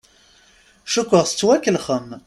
[0.93, 2.07] Cukkeɣ tettwakellexem.